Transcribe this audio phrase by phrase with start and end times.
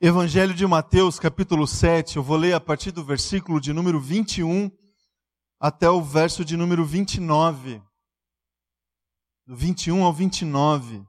[0.00, 4.70] Evangelho de Mateus, capítulo 7, eu vou ler a partir do versículo de número 21
[5.58, 7.82] até o verso de número 29.
[9.44, 11.04] Do 21 ao 29.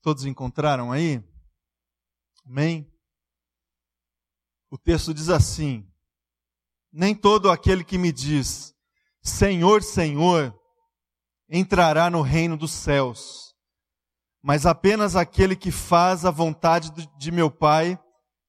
[0.00, 1.20] Todos encontraram aí?
[2.46, 2.88] Amém?
[4.70, 5.91] O texto diz assim:
[6.92, 8.74] nem todo aquele que me diz,
[9.22, 10.54] Senhor, Senhor,
[11.48, 13.54] entrará no reino dos céus,
[14.42, 17.98] mas apenas aquele que faz a vontade de meu Pai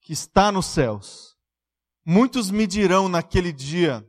[0.01, 1.35] que está nos céus.
[2.05, 4.05] Muitos me dirão naquele dia,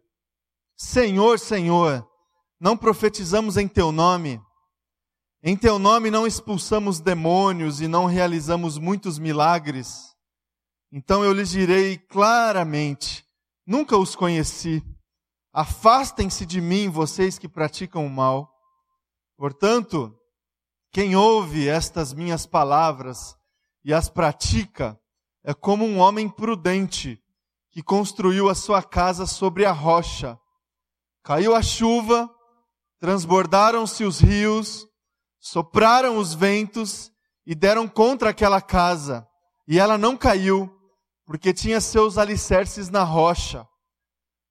[0.77, 2.05] Senhor, Senhor,
[2.59, 4.41] não profetizamos em teu nome?
[5.43, 10.15] Em teu nome não expulsamos demônios e não realizamos muitos milagres?
[10.91, 13.24] Então eu lhes direi claramente,
[13.67, 14.83] Nunca os conheci.
[15.53, 18.53] Afastem-se de mim, vocês que praticam o mal.
[19.37, 20.15] Portanto,
[20.93, 23.37] quem ouve estas minhas palavras
[23.85, 24.99] e as pratica
[25.43, 27.21] é como um homem prudente
[27.71, 30.39] que construiu a sua casa sobre a rocha.
[31.23, 32.31] Caiu a chuva,
[33.01, 34.87] transbordaram-se os rios,
[35.41, 37.11] sopraram os ventos
[37.45, 39.27] e deram contra aquela casa,
[39.69, 40.71] e ela não caiu,
[41.27, 43.67] porque tinha seus alicerces na rocha.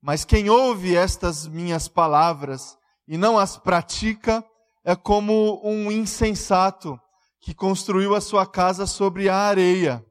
[0.01, 4.43] Mas quem ouve estas minhas palavras e não as pratica
[4.83, 6.99] é como um insensato
[7.39, 10.05] que construiu a sua casa sobre a areia.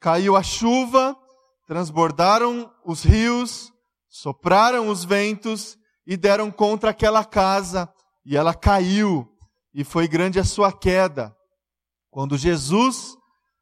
[0.00, 1.16] Caiu a chuva,
[1.66, 3.72] transbordaram os rios,
[4.08, 7.92] sopraram os ventos e deram contra aquela casa,
[8.24, 9.28] e ela caiu,
[9.74, 11.36] e foi grande a sua queda.
[12.10, 13.16] Quando Jesus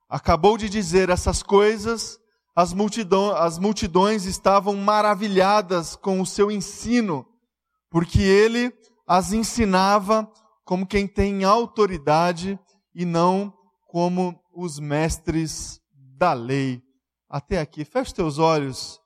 [0.08, 2.18] acabou de dizer essas coisas,
[2.56, 7.28] as, multidão, as multidões estavam maravilhadas com o seu ensino,
[7.90, 8.72] porque ele
[9.06, 10.26] as ensinava
[10.64, 12.58] como quem tem autoridade
[12.94, 13.52] e não
[13.86, 15.80] como os mestres
[16.16, 16.82] da lei.
[17.28, 18.98] Até aqui, feche teus olhos.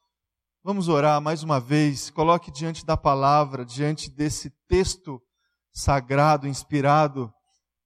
[0.62, 2.08] Vamos orar mais uma vez.
[2.08, 5.20] Coloque diante da palavra, diante desse texto
[5.72, 7.32] sagrado, inspirado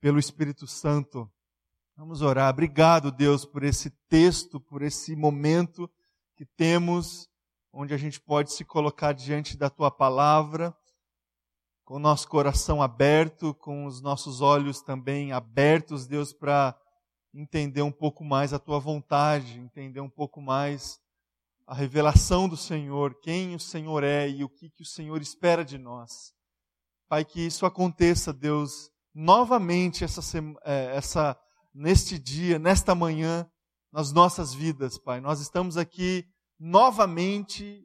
[0.01, 1.27] pelo Espírito Santo.
[1.97, 2.51] Vamos orar.
[2.51, 5.89] Obrigado, Deus, por esse texto, por esse momento
[6.37, 7.29] que temos,
[7.73, 10.77] onde a gente pode se colocar diante da tua palavra,
[11.85, 16.77] com o nosso coração aberto, com os nossos olhos também abertos, Deus, para
[17.33, 21.01] entender um pouco mais a tua vontade, entender um pouco mais
[21.65, 25.65] a revelação do Senhor, quem o Senhor é e o que, que o Senhor espera
[25.65, 26.35] de nós.
[27.09, 30.21] Pai, que isso aconteça, Deus, novamente essa,
[30.65, 31.39] eh, essa
[31.75, 33.51] neste dia, nesta manhã,
[33.93, 35.21] nas nossas vidas, Pai.
[35.21, 36.25] Nós estamos aqui
[36.59, 37.85] novamente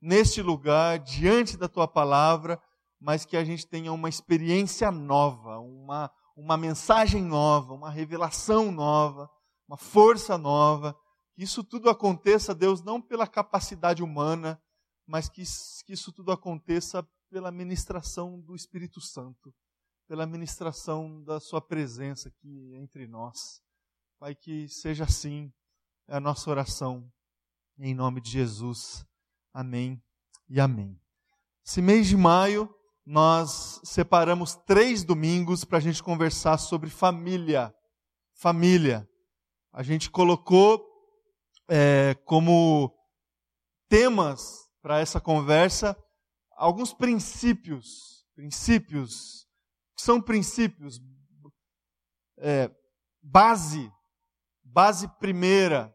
[0.00, 2.60] neste lugar, diante da tua palavra,
[3.00, 9.30] mas que a gente tenha uma experiência nova, uma, uma mensagem nova, uma revelação nova,
[9.68, 10.96] uma força nova.
[11.34, 14.60] Que isso tudo aconteça, Deus, não pela capacidade humana,
[15.06, 15.42] mas que,
[15.86, 19.54] que isso tudo aconteça pela ministração do Espírito Santo
[20.08, 23.62] pela ministração da Sua presença aqui entre nós.
[24.18, 25.52] Pai, que seja assim
[26.08, 27.12] é a nossa oração,
[27.78, 29.04] em nome de Jesus.
[29.52, 30.02] Amém
[30.48, 30.98] e amém.
[31.64, 32.74] Esse mês de maio,
[33.04, 37.74] nós separamos três domingos para a gente conversar sobre família.
[38.34, 39.06] Família.
[39.70, 40.82] A gente colocou
[41.68, 42.90] é, como
[43.90, 45.94] temas para essa conversa
[46.56, 49.47] alguns princípios, princípios
[49.98, 51.00] são princípios,
[52.38, 52.70] é,
[53.22, 53.90] base,
[54.62, 55.94] base primeira.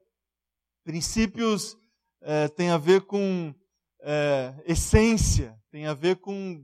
[0.83, 1.77] Princípios
[2.21, 3.55] é, tem a ver com
[4.01, 6.61] é, essência, tem a ver com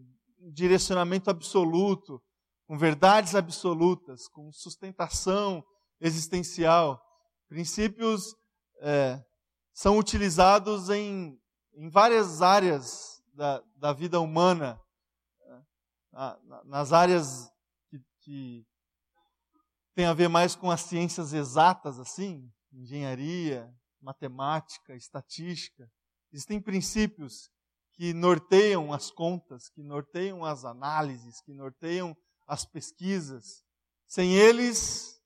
[0.53, 2.22] direcionamento absoluto,
[2.67, 5.63] com verdades absolutas, com sustentação
[6.01, 7.01] existencial.
[7.47, 8.36] Princípios
[8.81, 9.24] é,
[9.74, 11.39] são utilizados em,
[11.74, 14.80] em várias áreas da, da vida humana
[16.65, 17.51] nas áreas
[17.89, 18.65] que, que
[19.95, 23.69] tem a ver mais com as ciências exatas, assim, engenharia,
[24.01, 25.89] matemática, estatística,
[26.31, 27.50] existem princípios
[27.94, 32.15] que norteiam as contas, que norteiam as análises, que norteiam
[32.47, 33.63] as pesquisas.
[34.07, 35.19] Sem eles,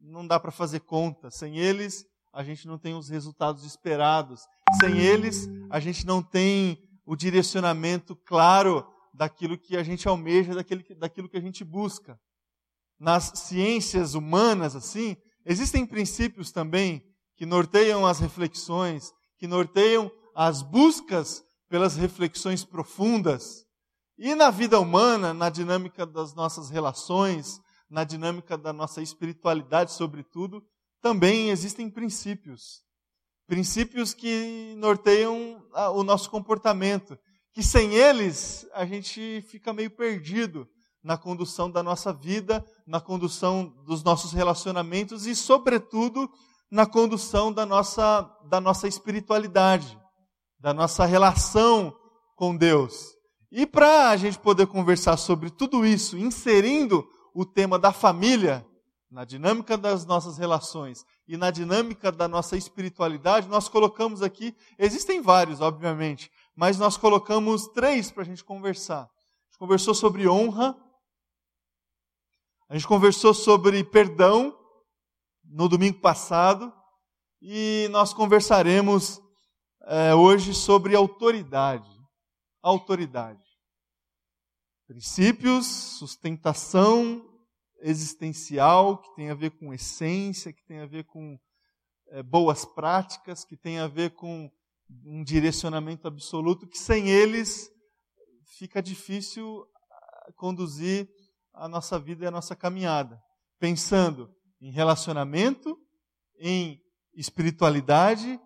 [0.00, 1.30] não dá para fazer conta.
[1.30, 4.46] Sem eles, a gente não tem os resultados esperados.
[4.80, 10.82] Sem eles, a gente não tem o direcionamento claro daquilo que a gente almeja, daquilo
[10.82, 12.18] que, daquilo que a gente busca.
[12.98, 17.02] Nas ciências humanas, assim, existem princípios também
[17.36, 23.64] que norteiam as reflexões, que norteiam as buscas pelas reflexões profundas.
[24.16, 30.62] E na vida humana, na dinâmica das nossas relações, na dinâmica da nossa espiritualidade, sobretudo,
[31.00, 32.82] também existem princípios.
[33.46, 35.64] Princípios que norteiam
[35.94, 37.18] o nosso comportamento,
[37.58, 40.68] que sem eles a gente fica meio perdido
[41.02, 46.30] na condução da nossa vida, na condução dos nossos relacionamentos e, sobretudo,
[46.70, 49.98] na condução da nossa, da nossa espiritualidade,
[50.60, 51.92] da nossa relação
[52.36, 53.08] com Deus.
[53.50, 57.04] E para a gente poder conversar sobre tudo isso, inserindo
[57.34, 58.64] o tema da família
[59.10, 65.20] na dinâmica das nossas relações e na dinâmica da nossa espiritualidade, nós colocamos aqui, existem
[65.20, 69.02] vários, obviamente, mas nós colocamos três para a gente conversar.
[69.04, 70.76] A gente conversou sobre honra,
[72.68, 74.58] a gente conversou sobre perdão
[75.44, 76.74] no domingo passado
[77.40, 79.22] e nós conversaremos
[79.82, 81.88] é, hoje sobre autoridade.
[82.60, 83.46] Autoridade.
[84.88, 87.24] Princípios, sustentação
[87.82, 91.38] existencial, que tem a ver com essência, que tem a ver com
[92.08, 94.50] é, boas práticas, que tem a ver com
[95.04, 97.70] um direcionamento absoluto, que sem eles
[98.58, 101.08] fica difícil ah, conduzir
[101.52, 103.20] a nossa vida e a nossa caminhada.
[103.58, 105.78] Pensando em relacionamento,
[106.38, 106.80] em
[107.14, 108.40] espiritualidade,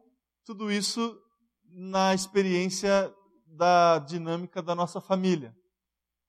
[0.45, 1.19] tudo isso
[1.65, 3.13] na experiência
[3.47, 5.55] da dinâmica da nossa família.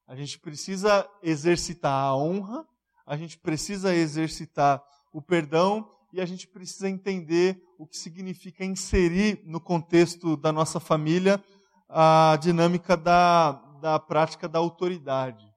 [0.05, 2.67] A gente precisa exercitar a honra,
[3.05, 4.83] a gente precisa exercitar
[5.13, 10.79] o perdão e a gente precisa entender o que significa inserir no contexto da nossa
[10.79, 11.43] família
[11.89, 13.51] a dinâmica da,
[13.81, 15.53] da prática da autoridade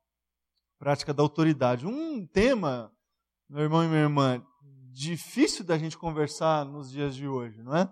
[0.79, 1.87] prática da autoridade.
[1.87, 2.93] Um tema,
[3.49, 4.43] meu irmão e minha irmã,
[4.93, 7.91] difícil da gente conversar nos dias de hoje, não é?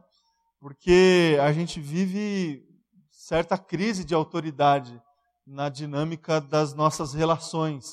[0.60, 2.62] Porque a gente vive
[3.10, 5.00] certa crise de autoridade
[5.46, 7.90] na dinâmica das nossas relações,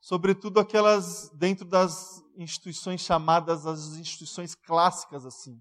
[0.00, 5.60] sobretudo aquelas dentro das instituições chamadas as instituições clássicas assim.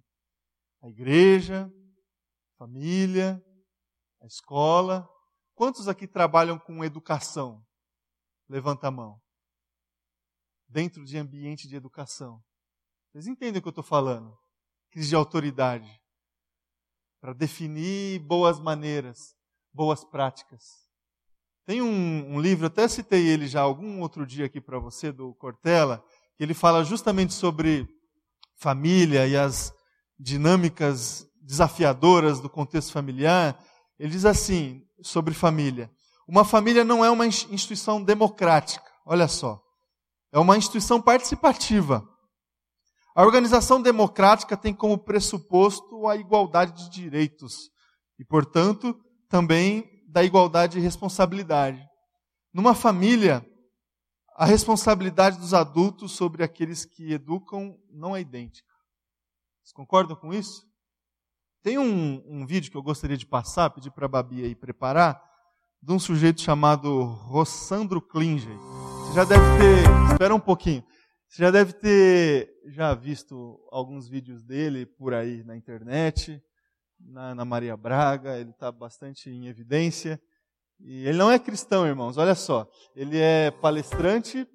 [0.82, 1.72] A igreja,
[2.54, 3.44] a família,
[4.22, 5.10] a escola.
[5.56, 7.66] Quantos aqui trabalham com educação?
[8.48, 9.20] Levanta a mão.
[10.70, 12.44] Dentro de ambiente de educação.
[13.12, 14.38] Vocês entendem o que eu estou falando?
[14.92, 15.90] Crise de autoridade.
[17.20, 19.36] Para definir boas maneiras,
[19.74, 20.88] boas práticas.
[21.66, 25.34] Tem um, um, livro, até citei ele já algum outro dia aqui para você, do
[25.36, 26.02] Cortella,
[26.44, 27.88] ele fala justamente sobre
[28.58, 29.74] família e as
[30.20, 33.58] dinâmicas desafiadoras do contexto familiar.
[33.98, 35.90] Ele diz assim sobre família:
[36.28, 39.62] uma família não é uma instituição democrática, olha só.
[40.32, 42.08] É uma instituição participativa.
[43.16, 47.72] A organização democrática tem como pressuposto a igualdade de direitos
[48.20, 48.96] e, portanto,
[49.30, 51.84] também da igualdade de responsabilidade.
[52.54, 53.44] Numa família,
[54.38, 58.72] a responsabilidade dos adultos sobre aqueles que educam não é idêntica.
[59.64, 60.64] Vocês concordam com isso?
[61.64, 65.20] Tem um, um vídeo que eu gostaria de passar, pedir para a Babi aí preparar,
[65.82, 68.56] de um sujeito chamado Rossandro Klinger.
[69.08, 70.86] Você já deve ter, espera um pouquinho,
[71.28, 76.40] você já deve ter já visto alguns vídeos dele por aí na internet,
[77.00, 80.22] na, na Maria Braga, ele está bastante em evidência.
[80.80, 82.70] E ele não é cristão, irmãos, olha só.
[82.96, 84.48] Ele é palestrante,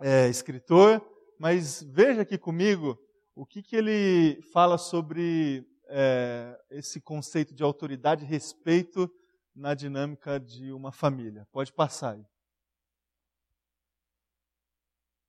[0.00, 1.00] é escritor,
[1.38, 2.98] mas veja aqui comigo
[3.34, 9.10] o que, que ele fala sobre é, esse conceito de autoridade e respeito
[9.54, 11.46] na dinâmica de uma família.
[11.52, 12.26] Pode passar aí.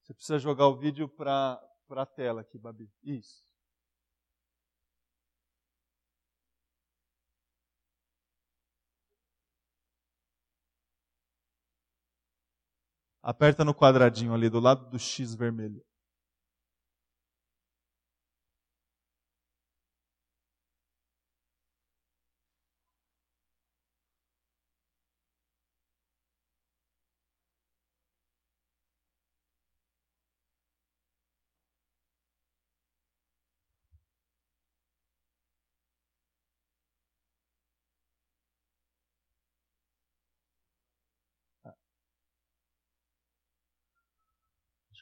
[0.01, 2.91] Você precisa jogar o vídeo para a tela aqui, Babi.
[3.03, 3.44] Isso.
[13.27, 15.81] Aperta no quadradinho ali do lado do X vermelho.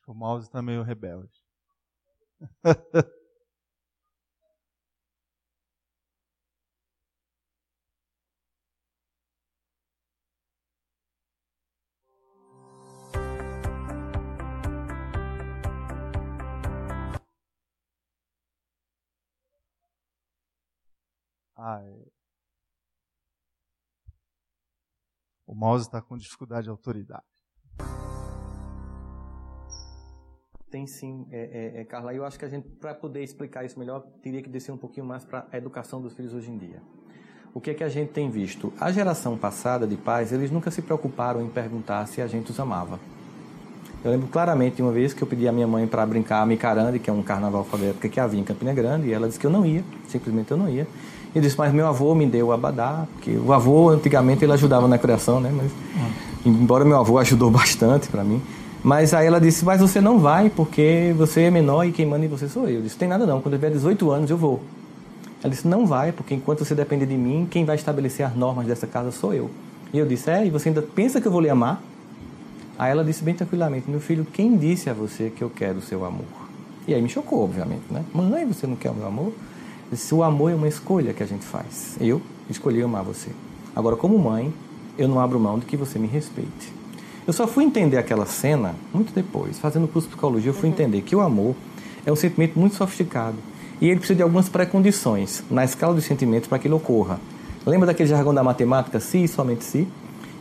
[0.04, 1.32] que o mouse está meio rebelde.
[21.56, 21.82] Ai.
[21.82, 22.12] Ah, é.
[25.46, 27.33] O mouse está com dificuldade de autoridade.
[30.74, 32.16] Tem sim, é, é, é, Carla.
[32.16, 35.06] Eu acho que a gente, para poder explicar isso melhor, teria que descer um pouquinho
[35.06, 36.82] mais para a educação dos filhos hoje em dia.
[37.54, 38.74] O que é que a gente tem visto?
[38.80, 42.60] A geração passada de pais, eles nunca se preocuparam em perguntar se a gente os
[42.60, 43.00] amava.
[44.04, 46.46] Eu lembro claramente de uma vez que eu pedi à minha mãe para brincar a
[46.48, 49.46] Micarande, que é um carnaval da que havia em Campina Grande, e ela disse que
[49.46, 50.88] eu não ia, simplesmente eu não ia.
[51.36, 54.88] E disse, mas meu avô me deu o abadá, porque o avô antigamente ele ajudava
[54.88, 55.52] na criação, né?
[55.56, 55.72] Mas,
[56.44, 58.42] embora meu avô ajudou bastante para mim.
[58.84, 62.26] Mas aí ela disse, mas você não vai porque você é menor e quem manda
[62.26, 62.76] em você sou eu.
[62.76, 64.62] Eu disse, tem nada não, quando eu tiver 18 anos eu vou.
[65.42, 68.68] Ela disse, não vai, porque enquanto você depender de mim, quem vai estabelecer as normas
[68.68, 69.50] dessa casa sou eu.
[69.94, 71.82] E eu disse, é, e você ainda pensa que eu vou lhe amar?
[72.78, 75.82] Aí ela disse bem tranquilamente, meu filho, quem disse a você que eu quero o
[75.82, 76.26] seu amor?
[76.86, 78.04] E aí me chocou, obviamente, né?
[78.14, 79.32] Mãe, você não quer o meu amor?
[79.90, 81.96] Disse, o amor é uma escolha que a gente faz.
[82.02, 83.30] Eu escolhi amar você.
[83.74, 84.54] Agora, como mãe,
[84.98, 86.83] eu não abro mão de que você me respeite.
[87.26, 89.58] Eu só fui entender aquela cena muito depois.
[89.58, 90.74] Fazendo curso de psicologia, eu fui uhum.
[90.74, 91.56] entender que o amor
[92.06, 93.38] é um sentimento muito sofisticado.
[93.80, 97.20] E ele precisa de algumas precondições na escala dos sentimentos para que ele ocorra.
[97.66, 99.88] Lembra daquele jargão da matemática, se e somente se?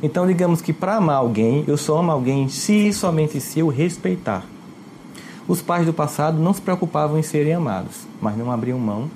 [0.02, 3.68] Então, digamos que para amar alguém, eu só amo alguém se e somente se eu
[3.68, 4.44] respeitar.
[5.46, 9.08] Os pais do passado não se preocupavam em serem amados, mas não abriam mão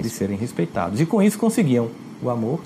[0.00, 1.00] de serem respeitados.
[1.00, 1.88] E com isso conseguiam
[2.22, 2.60] o amor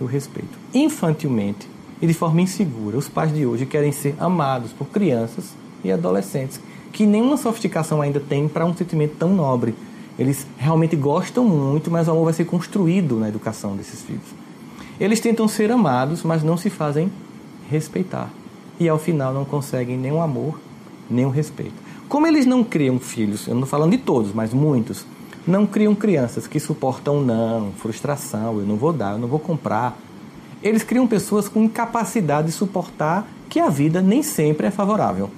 [0.00, 0.58] e o respeito.
[0.74, 1.68] Infantilmente,
[2.02, 2.98] e de forma insegura.
[2.98, 5.54] Os pais de hoje querem ser amados por crianças
[5.84, 6.60] e adolescentes
[6.92, 9.74] que nenhuma sofisticação ainda tem para um sentimento tão nobre.
[10.18, 14.26] Eles realmente gostam muito, mas o amor vai ser construído na educação desses filhos.
[15.00, 17.10] Eles tentam ser amados, mas não se fazem
[17.70, 18.28] respeitar.
[18.78, 20.60] E ao final não conseguem nem o amor,
[21.08, 21.74] nem o respeito.
[22.08, 25.06] Como eles não criam filhos, eu não estou falando de todos, mas muitos,
[25.46, 29.98] não criam crianças que suportam não, frustração, eu não vou dar, eu não vou comprar,
[30.62, 35.30] eles criam pessoas com incapacidade de suportar que a vida nem sempre é favorável.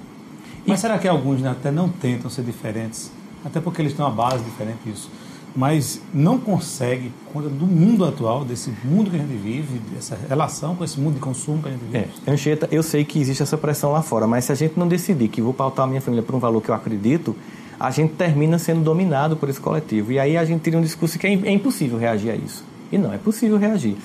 [0.65, 0.81] Mas e...
[0.81, 3.11] será que alguns até não tentam ser diferentes?
[3.43, 5.09] Até porque eles têm uma base diferente disso.
[5.55, 10.75] Mas não conseguem, conta do mundo atual, desse mundo que a gente vive, dessa relação
[10.75, 11.97] com esse mundo de consumo que a gente vive.
[12.27, 14.87] É, Anchieta, eu sei que existe essa pressão lá fora, mas se a gente não
[14.87, 17.33] decidir que vou pautar a minha família por um valor que eu acredito,
[17.79, 20.11] a gente termina sendo dominado por esse coletivo.
[20.11, 22.63] E aí a gente teria um discurso que é, é impossível reagir a isso.
[22.91, 23.95] E não, é possível reagir.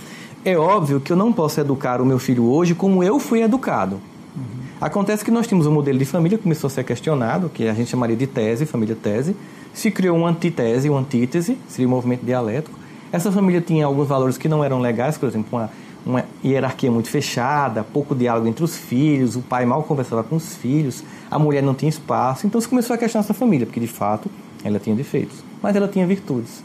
[0.42, 3.97] É óbvio que eu não posso educar o meu filho hoje como eu fui educado.
[4.35, 4.42] Uhum.
[4.80, 7.75] Acontece que nós tínhamos um modelo de família que começou a ser questionado, que a
[7.75, 9.37] gente chamaria de tese, família tese.
[9.75, 12.78] Se criou uma antitese, uma antítese, seria um movimento dialético.
[13.12, 15.70] Essa família tinha alguns valores que não eram legais, por exemplo, uma,
[16.06, 20.54] uma hierarquia muito fechada, pouco diálogo entre os filhos, o pai mal conversava com os
[20.54, 22.47] filhos, a mulher não tinha espaço.
[22.47, 24.30] Então se começou a questionar essa família, porque de fato
[24.64, 26.62] ela tinha defeitos, mas ela tinha virtudes.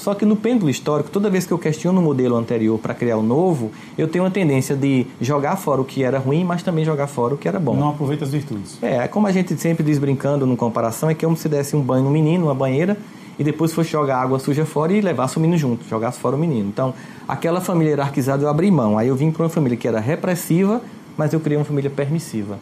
[0.00, 3.18] Só que no pêndulo histórico, toda vez que eu questiono o modelo anterior para criar
[3.18, 6.86] o novo, eu tenho uma tendência de jogar fora o que era ruim, mas também
[6.86, 7.76] jogar fora o que era bom.
[7.76, 8.78] Não aproveita as virtudes.
[8.80, 11.82] É, como a gente sempre diz brincando no comparação, é que como se desse um
[11.82, 12.96] banho no menino, uma banheira,
[13.38, 16.38] e depois fosse jogar água suja fora e levasse o menino junto, jogasse fora o
[16.38, 16.70] menino.
[16.70, 16.94] Então,
[17.28, 18.96] aquela família hierarquizada eu abri mão.
[18.96, 20.80] Aí eu vim para uma família que era repressiva,
[21.14, 22.58] mas eu criei uma família permissiva.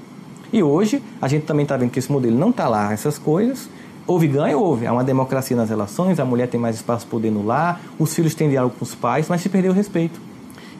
[0.52, 3.68] E hoje, a gente também está vendo que esse modelo não está lá, essas coisas,
[4.08, 4.58] Houve ganho?
[4.58, 4.86] Houve.
[4.86, 8.34] Há uma democracia nas relações, a mulher tem mais espaço poder no lar, os filhos
[8.34, 10.18] têm diálogo com os pais, mas se perdeu o respeito.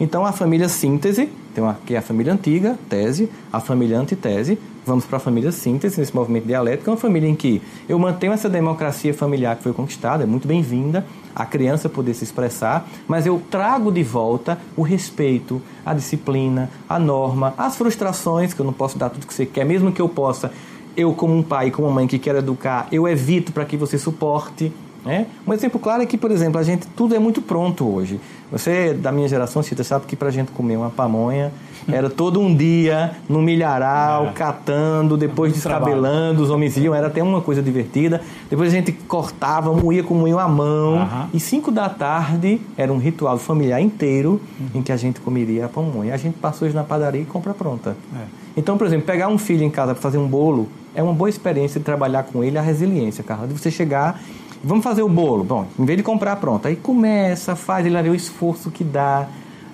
[0.01, 4.59] Então a família síntese, tem uma, que é a família antiga, tese, a família antitese,
[4.87, 8.33] vamos para a família síntese, nesse movimento dialético, é uma família em que eu mantenho
[8.33, 11.05] essa democracia familiar que foi conquistada, é muito bem-vinda,
[11.35, 16.99] a criança poder se expressar, mas eu trago de volta o respeito, a disciplina, a
[16.99, 20.09] norma, as frustrações, que eu não posso dar tudo que você quer, mesmo que eu
[20.09, 20.51] possa
[20.99, 23.97] eu como um pai, como uma mãe que quer educar, eu evito para que você
[23.97, 24.73] suporte.
[25.05, 25.27] Né?
[25.47, 28.21] Um exemplo claro é que, por exemplo, a gente tudo é muito pronto hoje.
[28.51, 31.53] Você da minha geração, Cita, sabe que para a gente comer uma pamonha
[31.87, 34.33] era todo um dia no milharal, é.
[34.33, 38.21] catando, depois descabelando, os homens iam, era até uma coisa divertida.
[38.51, 40.95] Depois a gente cortava, moía com moinho à mão.
[40.97, 41.27] Uhum.
[41.33, 44.81] E cinco da tarde era um ritual familiar inteiro uhum.
[44.81, 46.13] em que a gente comeria a pamonha.
[46.13, 47.97] A gente passa hoje na padaria e compra pronta.
[48.17, 48.48] É.
[48.59, 51.31] Então, por exemplo, pegar um filho em casa para fazer um bolo é uma boa
[51.31, 53.47] experiência de trabalhar com ele a resiliência, Carla.
[53.47, 54.21] De você chegar,
[54.65, 55.45] vamos fazer o bolo.
[55.45, 59.29] Bom, em vez de comprar pronto, aí começa, faz, ele vê o esforço que dá,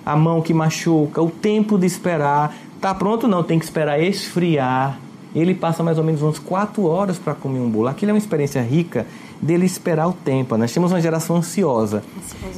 [0.05, 2.55] a mão que machuca, o tempo de esperar.
[2.79, 3.27] Tá pronto?
[3.27, 4.99] Não, tem que esperar esfriar.
[5.33, 7.87] Ele passa mais ou menos umas quatro horas para comer um bolo.
[7.87, 9.07] Aquilo é uma experiência rica
[9.45, 10.57] dele esperar o tempo.
[10.57, 12.03] Nós temos uma geração ansiosa.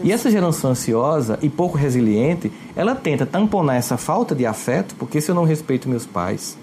[0.01, 5.20] E essa geração ansiosa e pouco resiliente, ela tenta tamponar essa falta de afeto, porque
[5.20, 6.58] se eu não respeito meus pais,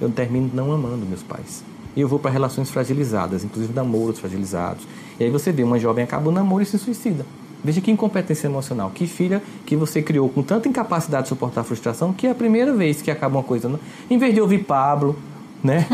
[0.00, 1.64] eu termino não amando meus pais.
[1.96, 4.86] E eu vou para relações fragilizadas, inclusive namoros fragilizados.
[5.18, 7.24] E aí você vê uma jovem acaba o namoro e se suicida.
[7.64, 8.90] Veja que incompetência emocional.
[8.90, 12.34] Que filha que você criou com tanta incapacidade de suportar a frustração que é a
[12.34, 13.68] primeira vez que acaba uma coisa.
[13.68, 13.78] Não?
[14.10, 15.16] Em vez de ouvir Pablo,
[15.62, 15.86] né?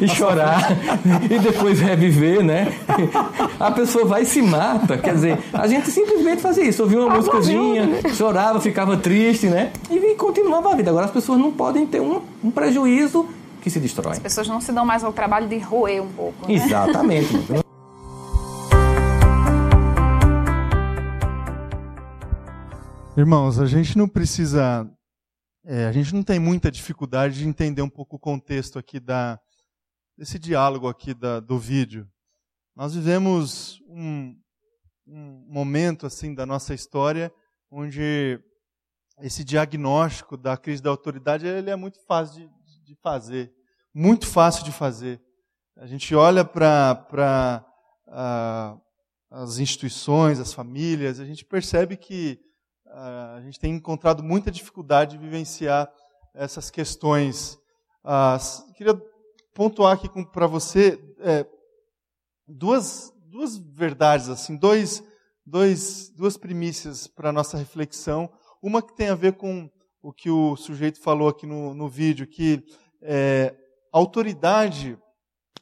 [0.00, 0.70] e chorar
[1.30, 2.72] e depois reviver, né?
[3.58, 4.98] A pessoa vai e se mata.
[4.98, 9.72] Quer dizer, a gente simplesmente fazia isso, ouvia uma músicazinha, chorava, ficava triste, né?
[9.90, 10.90] E continuava a vida.
[10.90, 13.26] Agora as pessoas não podem ter um, um prejuízo
[13.60, 14.12] que se destrói.
[14.12, 16.48] As pessoas não se dão mais ao trabalho de roer um pouco.
[16.48, 16.54] Né?
[16.54, 17.32] Exatamente.
[23.14, 24.86] Irmãos, a gente não precisa,
[25.64, 29.40] é, a gente não tem muita dificuldade de entender um pouco o contexto aqui da,
[30.18, 32.08] desse diálogo aqui da, do vídeo.
[32.74, 34.36] Nós vivemos um,
[35.06, 37.32] um momento assim da nossa história
[37.70, 38.40] onde
[39.20, 43.52] esse diagnóstico da crise da autoridade ele é muito fácil de, de fazer,
[43.94, 45.22] muito fácil de fazer.
[45.76, 47.64] A gente olha para
[48.08, 48.80] uh,
[49.30, 52.40] as instituições, as famílias, a gente percebe que
[52.94, 55.90] a gente tem encontrado muita dificuldade de vivenciar
[56.34, 57.58] essas questões.
[58.04, 58.38] Ah,
[58.76, 59.00] queria
[59.54, 61.46] pontuar aqui para você é,
[62.46, 65.02] duas, duas verdades, assim, dois,
[65.44, 68.30] dois, duas primícias para a nossa reflexão.
[68.62, 69.70] Uma que tem a ver com
[70.02, 72.62] o que o sujeito falou aqui no, no vídeo, que
[73.00, 73.54] é,
[73.90, 74.98] autoridade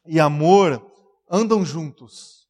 [0.06, 0.84] e amor
[1.30, 2.48] andam juntos.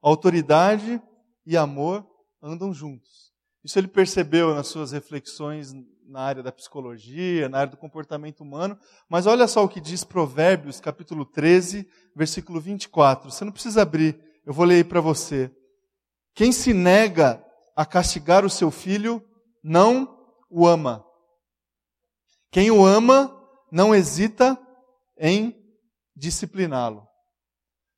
[0.00, 1.02] Autoridade
[1.44, 2.06] e amor
[2.40, 3.27] andam juntos.
[3.68, 5.74] Isso ele percebeu nas suas reflexões
[6.06, 8.78] na área da psicologia, na área do comportamento humano.
[9.10, 13.30] Mas olha só o que diz Provérbios, capítulo 13, versículo 24.
[13.30, 15.54] Você não precisa abrir, eu vou ler para você.
[16.34, 17.44] Quem se nega
[17.76, 19.22] a castigar o seu filho,
[19.62, 21.04] não o ama.
[22.50, 23.38] Quem o ama,
[23.70, 24.58] não hesita
[25.18, 25.54] em
[26.16, 27.06] discipliná-lo.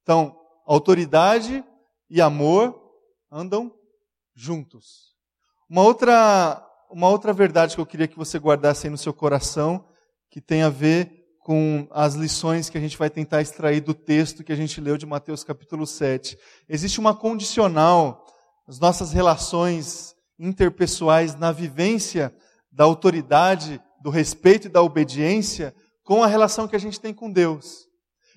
[0.02, 0.36] Então,
[0.66, 1.64] autoridade
[2.10, 2.76] e amor
[3.30, 3.72] andam
[4.34, 5.09] juntos.
[5.70, 9.84] Uma outra, uma outra verdade que eu queria que você guardasse aí no seu coração,
[10.28, 14.42] que tem a ver com as lições que a gente vai tentar extrair do texto
[14.42, 16.36] que a gente leu de Mateus capítulo 7.
[16.68, 18.26] Existe uma condicional
[18.66, 22.34] nas nossas relações interpessoais na vivência
[22.72, 27.30] da autoridade, do respeito e da obediência com a relação que a gente tem com
[27.30, 27.86] Deus.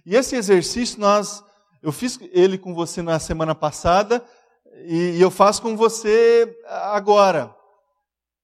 [0.05, 1.43] E esse exercício nós
[1.81, 4.23] eu fiz ele com você na semana passada,
[4.85, 7.55] e, eu faço com você agora.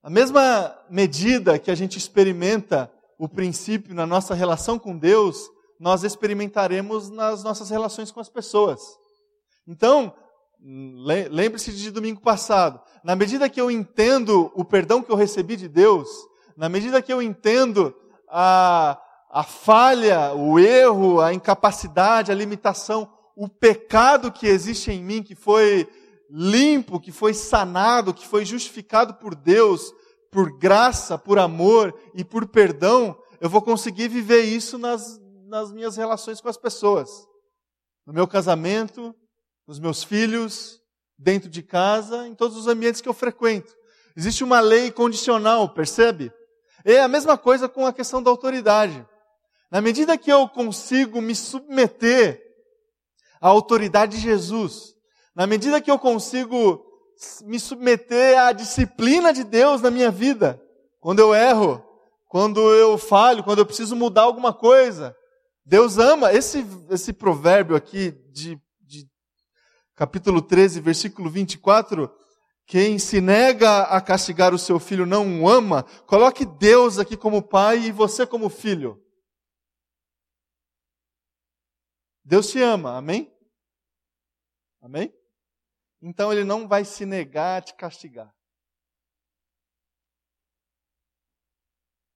[0.01, 6.03] A mesma medida que a gente experimenta o princípio na nossa relação com Deus, nós
[6.03, 8.81] experimentaremos nas nossas relações com as pessoas.
[9.67, 10.13] Então,
[11.29, 12.81] lembre-se de domingo passado.
[13.03, 16.09] Na medida que eu entendo o perdão que eu recebi de Deus,
[16.55, 17.93] na medida que eu entendo
[18.29, 18.99] a,
[19.31, 25.35] a falha, o erro, a incapacidade, a limitação, o pecado que existe em mim, que
[25.35, 25.87] foi
[26.29, 29.93] limpo, que foi sanado, que foi justificado por Deus,
[30.31, 35.97] por graça, por amor e por perdão, eu vou conseguir viver isso nas, nas minhas
[35.97, 37.27] relações com as pessoas.
[38.05, 39.15] No meu casamento,
[39.67, 40.79] nos meus filhos,
[41.17, 43.75] dentro de casa, em todos os ambientes que eu frequento.
[44.15, 46.31] Existe uma lei condicional, percebe?
[46.83, 49.05] É a mesma coisa com a questão da autoridade.
[49.71, 52.41] Na medida que eu consigo me submeter
[53.39, 54.95] à autoridade de Jesus,
[55.39, 56.85] na medida que eu consigo
[57.45, 60.61] me submeter à disciplina de Deus na minha vida,
[60.99, 61.81] quando eu erro,
[62.27, 65.15] quando eu falho, quando eu preciso mudar alguma coisa,
[65.63, 66.33] Deus ama.
[66.33, 69.09] Esse, esse provérbio aqui de, de
[69.95, 72.13] capítulo 13, versículo 24,
[72.67, 77.41] quem se nega a castigar o seu filho não o ama, coloque Deus aqui como
[77.41, 79.01] pai e você como filho.
[82.25, 83.33] Deus te ama, amém?
[84.81, 85.13] Amém?
[86.01, 88.33] Então ele não vai se negar a te castigar.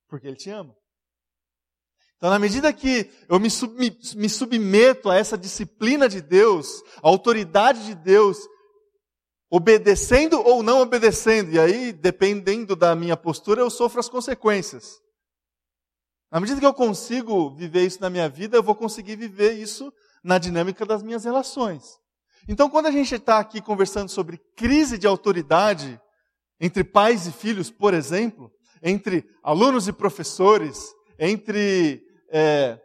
[0.08, 0.76] Porque ele te ama.
[2.17, 6.82] Então, na medida que eu me, sub, me, me submeto a essa disciplina de Deus,
[7.04, 8.38] a autoridade de Deus,
[9.50, 15.02] obedecendo ou não obedecendo, e aí, dependendo da minha postura, eu sofro as consequências.
[16.32, 19.93] Na medida que eu consigo viver isso na minha vida, eu vou conseguir viver isso
[20.24, 22.00] na dinâmica das minhas relações.
[22.47, 25.99] Então, quando a gente está aqui conversando sobre crise de autoridade
[26.60, 28.51] entre pais e filhos, por exemplo,
[28.82, 32.79] entre alunos e professores, entre é,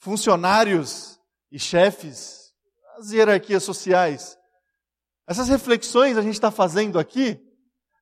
[0.00, 2.52] funcionários e chefes,
[2.98, 4.36] as hierarquias sociais,
[5.26, 7.40] essas reflexões a gente está fazendo aqui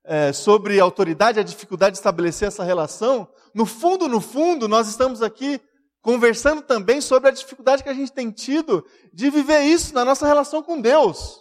[0.05, 5.23] é, sobre autoridade, a dificuldade de estabelecer essa relação, no fundo, no fundo, nós estamos
[5.23, 5.61] aqui
[6.01, 10.27] conversando também sobre a dificuldade que a gente tem tido de viver isso na nossa
[10.27, 11.41] relação com Deus.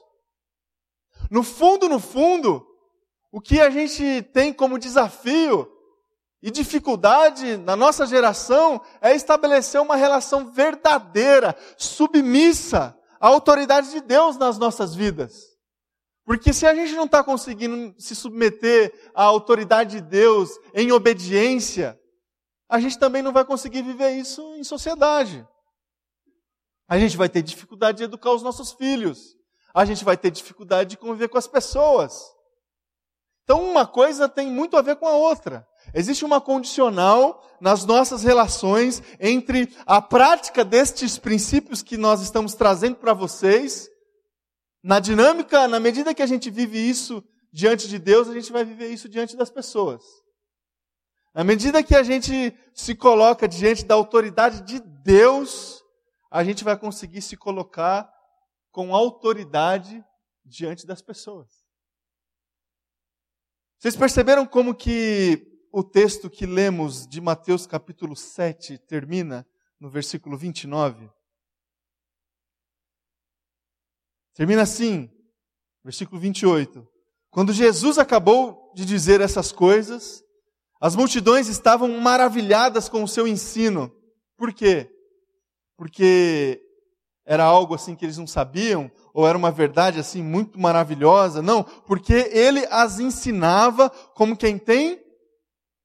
[1.30, 2.66] No fundo, no fundo,
[3.32, 5.70] o que a gente tem como desafio
[6.42, 14.38] e dificuldade na nossa geração é estabelecer uma relação verdadeira, submissa à autoridade de Deus
[14.38, 15.50] nas nossas vidas.
[16.26, 22.00] Porque se a gente não está conseguindo se submeter à autoridade de Deus em obediência,
[22.70, 25.46] a gente também não vai conseguir viver isso em sociedade.
[26.88, 29.36] A gente vai ter dificuldade de educar os nossos filhos.
[29.74, 32.32] A gente vai ter dificuldade de conviver com as pessoas.
[33.44, 35.68] Então, uma coisa tem muito a ver com a outra.
[35.96, 42.98] Existe uma condicional nas nossas relações entre a prática destes princípios que nós estamos trazendo
[42.98, 43.90] para vocês.
[44.84, 48.64] Na dinâmica, na medida que a gente vive isso diante de Deus, a gente vai
[48.64, 50.04] viver isso diante das pessoas.
[51.34, 55.84] Na medida que a gente se coloca diante da autoridade de Deus,
[56.32, 58.12] a gente vai conseguir se colocar
[58.72, 60.04] com autoridade
[60.44, 61.66] diante das pessoas.
[63.78, 69.48] Vocês perceberam como que o texto que lemos de Mateus capítulo 7 termina
[69.80, 71.10] no versículo 29?
[74.34, 75.10] Termina assim,
[75.84, 76.88] versículo 28.
[77.30, 80.24] Quando Jesus acabou de dizer essas coisas,
[80.80, 83.92] as multidões estavam maravilhadas com o seu ensino.
[84.38, 84.90] Por quê?
[85.78, 86.62] Porque
[87.26, 91.42] era algo assim que eles não sabiam, ou era uma verdade assim muito maravilhosa.
[91.42, 95.00] Não, porque ele as ensinava como quem tem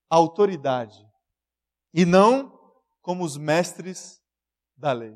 [0.08, 1.04] autoridade,
[1.92, 2.52] e não
[3.02, 4.20] como os mestres
[4.76, 5.14] da lei.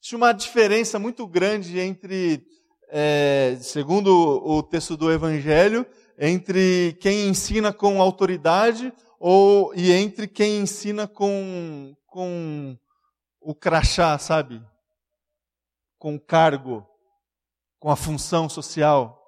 [0.00, 2.44] Existe uma diferença muito grande entre,
[2.90, 4.10] é, segundo
[4.44, 5.86] o texto do Evangelho,
[6.18, 12.76] entre quem ensina com autoridade ou e entre quem ensina com, com
[13.40, 14.62] o crachá, sabe?
[16.02, 16.84] com o cargo,
[17.78, 19.22] com a função social.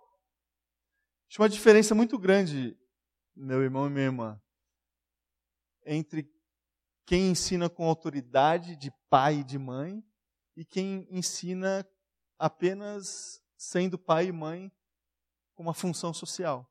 [1.23, 2.77] Existe uma diferença muito grande,
[3.33, 4.43] meu irmão e minha irmã,
[5.87, 6.29] entre
[7.07, 10.05] quem ensina com autoridade de pai e de mãe
[10.57, 11.89] e quem ensina
[12.37, 14.69] apenas sendo pai e mãe
[15.55, 16.69] com uma função social.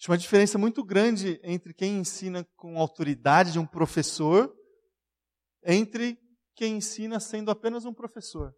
[0.00, 4.50] Existe uma diferença muito grande entre quem ensina com autoridade de um professor
[5.62, 6.18] entre
[6.56, 8.50] quem ensina sendo apenas um professor.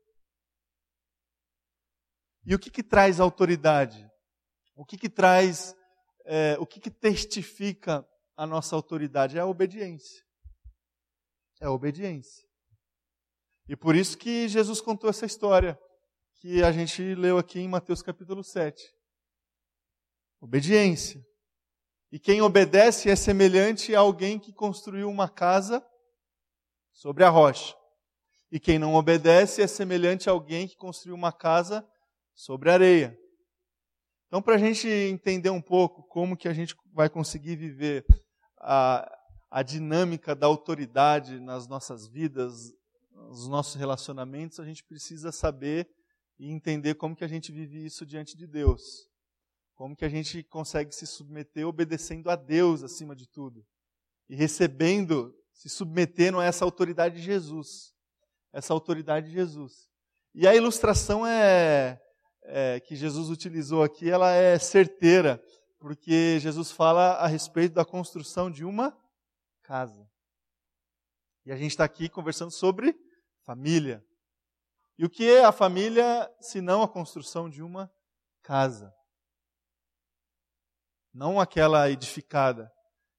[2.46, 4.08] E o que, que traz autoridade?
[4.76, 5.74] O que, que traz,
[6.26, 9.36] é, o que, que testifica a nossa autoridade?
[9.36, 10.22] É a obediência.
[11.60, 12.46] É a obediência.
[13.68, 15.76] E por isso que Jesus contou essa história
[16.36, 18.80] que a gente leu aqui em Mateus capítulo 7.
[20.40, 21.31] Obediência.
[22.12, 25.82] E quem obedece é semelhante a alguém que construiu uma casa
[26.92, 27.74] sobre a rocha.
[28.50, 31.82] E quem não obedece é semelhante a alguém que construiu uma casa
[32.34, 33.18] sobre areia.
[34.26, 38.04] Então, para a gente entender um pouco como que a gente vai conseguir viver
[38.58, 39.10] a,
[39.50, 42.74] a dinâmica da autoridade nas nossas vidas,
[43.10, 45.88] nos nossos relacionamentos, a gente precisa saber
[46.38, 49.10] e entender como que a gente vive isso diante de Deus.
[49.82, 53.66] Como que a gente consegue se submeter obedecendo a Deus acima de tudo.
[54.28, 57.92] E recebendo, se submetendo a essa autoridade de Jesus
[58.52, 59.90] essa autoridade de Jesus.
[60.32, 62.00] E a ilustração é,
[62.42, 65.42] é, que Jesus utilizou aqui, ela é certeira,
[65.80, 68.96] porque Jesus fala a respeito da construção de uma
[69.64, 70.08] casa.
[71.44, 72.94] E a gente está aqui conversando sobre
[73.44, 74.00] família.
[74.96, 77.92] E o que é a família se não a construção de uma
[78.44, 78.94] casa?
[81.12, 82.72] Não aquela edificada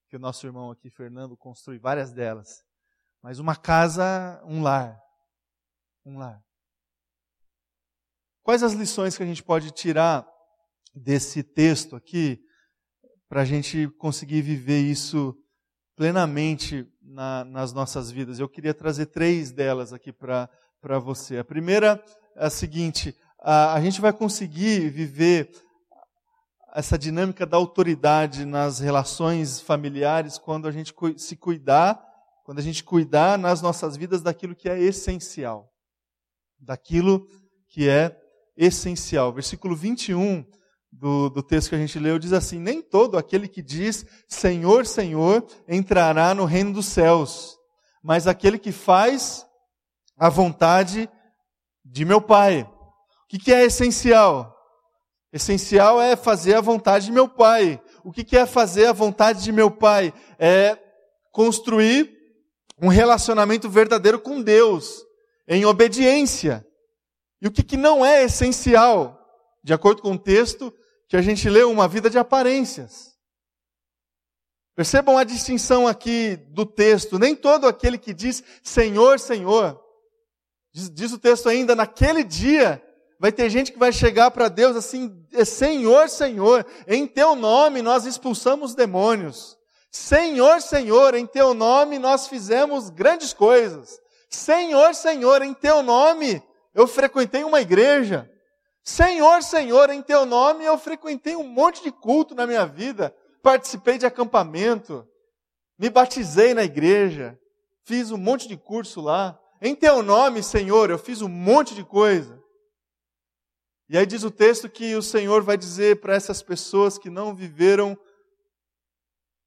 [0.10, 2.64] que o nosso irmão aqui, Fernando, construi várias delas,
[3.22, 5.04] mas uma casa, um lar
[6.06, 6.44] um lar.
[8.42, 10.28] Quais as lições que a gente pode tirar
[10.94, 12.40] desse texto aqui
[13.30, 15.36] para a gente conseguir viver isso
[15.96, 18.40] plenamente na, nas nossas vidas?
[18.40, 21.38] Eu queria trazer três delas aqui para você.
[21.38, 22.04] A primeira
[22.36, 25.50] é a seguinte: a, a gente vai conseguir viver
[26.74, 32.04] essa dinâmica da autoridade nas relações familiares quando a gente se cuidar,
[32.44, 35.74] quando a gente cuidar nas nossas vidas daquilo que é essencial
[36.64, 37.28] daquilo
[37.70, 38.18] que é
[38.56, 39.34] essencial.
[39.34, 40.46] Versículo 21
[40.92, 44.86] do, do texto que a gente leu diz assim: Nem todo aquele que diz Senhor,
[44.86, 47.58] Senhor entrará no reino dos céus,
[48.02, 49.46] mas aquele que faz
[50.18, 51.10] a vontade
[51.84, 52.62] de meu Pai.
[52.64, 54.53] O que, que é essencial?
[55.34, 57.82] Essencial é fazer a vontade de meu Pai.
[58.04, 60.14] O que, é fazer a vontade de meu Pai?
[60.40, 60.78] É
[61.32, 62.16] construir
[62.80, 65.04] um relacionamento verdadeiro com Deus
[65.48, 66.66] em obediência.
[67.42, 69.20] E o que, que não é essencial?
[69.64, 70.74] de acordo com o texto
[71.08, 73.14] que a gente leu, uma vida de aparências.
[74.76, 77.18] Percebam a distinção aqui do texto.
[77.18, 79.80] Nem todo aquele que diz Senhor, Senhor,
[80.74, 82.84] diz, diz o texto ainda, naquele dia
[83.20, 88.06] vai ter gente que vai chegar para Deus assim, Senhor, Senhor, em teu nome nós
[88.06, 89.58] expulsamos demônios.
[89.92, 94.00] Senhor, Senhor, em teu nome nós fizemos grandes coisas.
[94.30, 96.42] Senhor, Senhor, em teu nome
[96.74, 98.30] eu frequentei uma igreja.
[98.84, 103.16] Senhor, Senhor, em teu nome eu frequentei um monte de culto na minha vida.
[103.42, 105.08] Participei de acampamento,
[105.78, 107.38] me batizei na igreja,
[107.84, 109.40] fiz um monte de curso lá.
[109.62, 112.43] Em teu nome, Senhor, eu fiz um monte de coisa.
[113.94, 117.36] E aí diz o texto que o Senhor vai dizer para essas pessoas que não
[117.36, 117.96] viveram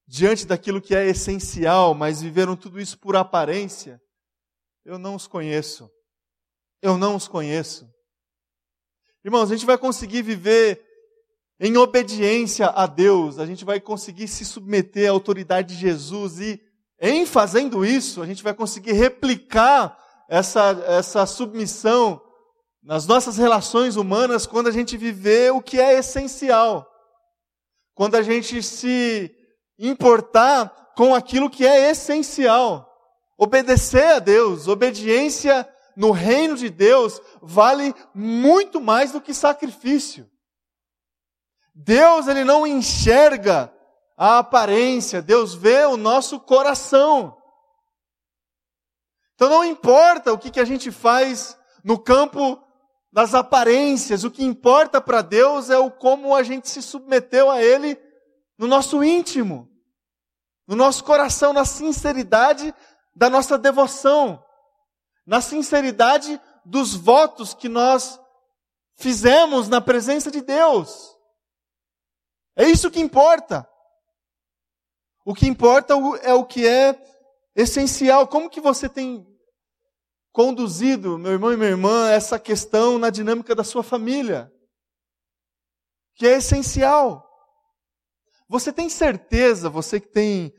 [0.07, 4.01] diante daquilo que é essencial, mas viveram tudo isso por aparência,
[4.85, 5.91] eu não os conheço.
[6.81, 7.93] Eu não os conheço.
[9.25, 10.81] Irmãos, a gente vai conseguir viver
[11.59, 16.63] em obediência a Deus, a gente vai conseguir se submeter à autoridade de Jesus e,
[17.01, 22.23] em fazendo isso, a gente vai conseguir replicar essa, essa submissão
[22.87, 26.89] nas nossas relações humanas quando a gente viver o que é essencial.
[27.95, 29.35] Quando a gente se
[29.77, 32.89] importar com aquilo que é essencial.
[33.37, 40.31] Obedecer a Deus, obediência no reino de Deus vale muito mais do que sacrifício.
[41.75, 43.73] Deus ele não enxerga
[44.17, 47.37] a aparência, Deus vê o nosso coração.
[49.35, 52.63] Então não importa o que, que a gente faz no campo
[53.17, 57.63] das aparências, o que importa para Deus é o como a gente se submeteu a
[57.63, 57.99] Ele
[58.59, 59.73] no nosso íntimo,
[60.67, 62.75] no nosso coração, na sinceridade
[63.15, 64.45] da nossa devoção,
[65.25, 68.21] na sinceridade dos votos que nós
[68.97, 71.17] fizemos na presença de Deus.
[72.55, 73.67] É isso que importa.
[75.25, 77.03] O que importa é o que é
[77.55, 78.29] essencial.
[78.29, 79.27] Como que você tem
[80.37, 84.53] conduzido, meu irmão e minha irmã, essa questão na dinâmica da sua família?
[86.15, 87.27] Que é essencial.
[88.47, 90.53] Você tem certeza, você que tem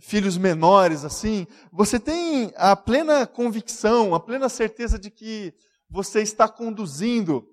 [0.00, 5.52] filhos menores assim, você tem a plena convicção, a plena certeza de que
[5.90, 7.46] você está conduzindo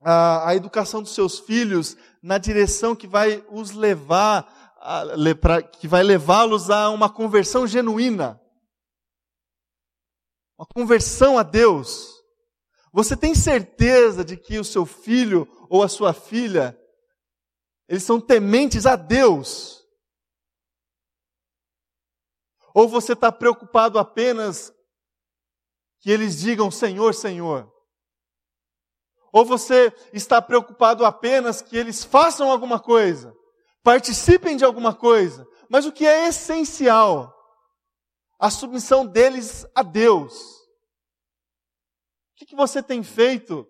[0.00, 4.46] a, a educação dos seus filhos na direção que vai os levar,
[5.80, 8.40] que vai levá-los a uma conversão genuína,
[10.58, 12.20] uma conversão a Deus.
[12.92, 16.76] Você tem certeza de que o seu filho ou a sua filha
[17.86, 19.86] eles são tementes a Deus.
[22.74, 24.72] Ou você está preocupado apenas
[26.00, 27.72] que eles digam Senhor, Senhor?
[29.32, 33.34] Ou você está preocupado apenas que eles façam alguma coisa,
[33.82, 37.37] participem de alguma coisa, mas o que é essencial?
[38.38, 40.34] A submissão deles a Deus.
[42.32, 43.66] O que, que você tem feito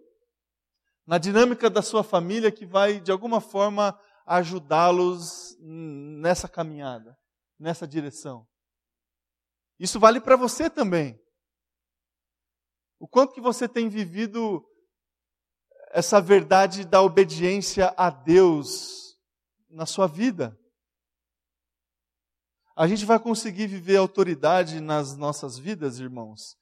[1.09, 7.19] na dinâmica da sua família que vai, de alguma forma, ajudá-los nessa caminhada,
[7.59, 8.47] nessa direção.
[9.79, 11.19] Isso vale para você também.
[12.99, 14.63] O quanto que você tem vivido
[15.93, 19.19] essa verdade da obediência a Deus
[19.71, 20.59] na sua vida?
[22.79, 26.57] A gente vai conseguir viver autoridade nas nossas vidas, irmãos,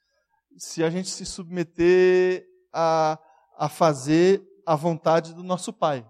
[0.57, 3.19] se a gente se submeter a,
[3.59, 6.05] a fazer a vontade do nosso Pai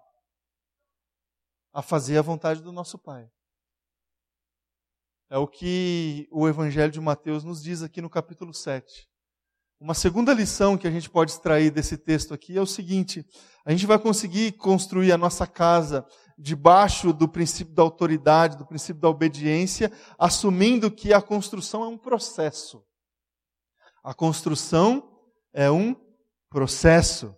[1.76, 3.28] a fazer a vontade do nosso Pai.
[5.28, 9.06] É o que o Evangelho de Mateus nos diz aqui no capítulo 7.
[9.78, 13.26] Uma segunda lição que a gente pode extrair desse texto aqui é o seguinte:
[13.62, 16.02] a gente vai conseguir construir a nossa casa
[16.38, 21.96] debaixo do princípio da autoridade, do princípio da obediência, assumindo que a construção é um
[21.96, 22.82] processo.
[24.04, 25.08] A construção
[25.52, 25.96] é um
[26.50, 27.34] processo.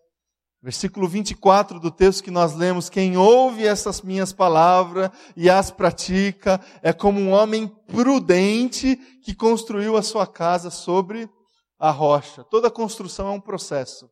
[0.60, 6.60] Versículo 24 do texto que nós lemos: Quem ouve essas minhas palavras e as pratica
[6.82, 11.30] é como um homem prudente que construiu a sua casa sobre
[11.78, 12.42] a rocha.
[12.42, 14.10] Toda construção é um processo.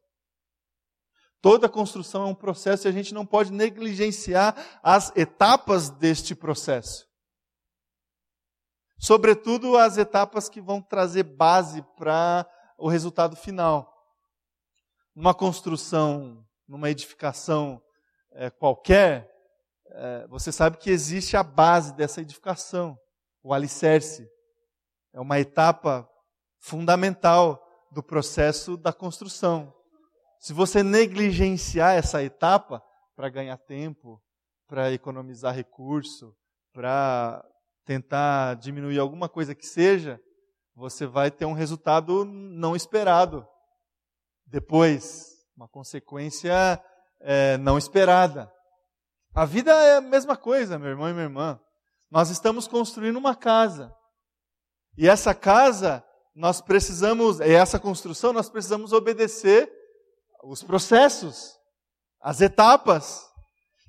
[1.46, 7.06] Toda construção é um processo e a gente não pode negligenciar as etapas deste processo.
[8.98, 12.44] Sobretudo as etapas que vão trazer base para
[12.76, 13.94] o resultado final
[15.14, 17.80] numa construção, numa edificação
[18.32, 19.30] é, qualquer,
[19.92, 22.98] é, você sabe que existe a base dessa edificação,
[23.40, 24.28] o alicerce.
[25.12, 26.10] É uma etapa
[26.58, 29.75] fundamental do processo da construção.
[30.46, 32.80] Se você negligenciar essa etapa,
[33.16, 34.22] para ganhar tempo,
[34.68, 36.36] para economizar recurso,
[36.72, 37.44] para
[37.84, 40.20] tentar diminuir alguma coisa que seja,
[40.72, 43.44] você vai ter um resultado não esperado.
[44.46, 46.80] Depois, uma consequência
[47.22, 48.48] é, não esperada.
[49.34, 51.60] A vida é a mesma coisa, meu irmão e minha irmã.
[52.08, 53.92] Nós estamos construindo uma casa.
[54.96, 56.04] E essa casa,
[56.36, 59.75] nós precisamos, e essa construção, nós precisamos obedecer
[60.48, 61.58] os processos,
[62.20, 63.24] as etapas.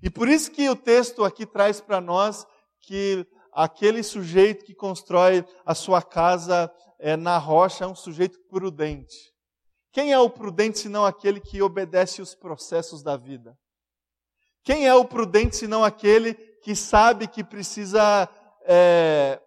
[0.01, 2.45] E por isso que o texto aqui traz para nós
[2.81, 9.15] que aquele sujeito que constrói a sua casa é, na rocha é um sujeito prudente.
[9.91, 13.57] Quem é o prudente senão aquele que obedece os processos da vida?
[14.63, 18.29] Quem é o prudente senão aquele que sabe que precisa
[18.65, 19.41] é,